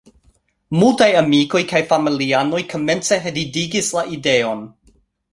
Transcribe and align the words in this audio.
Multaj 0.83 1.09
amikoj 1.17 1.59
kaj 1.71 1.81
familianoj 1.91 2.61
komence 2.71 3.19
ridigis 3.35 3.91
la 3.99 4.05
ideon. 4.17 4.65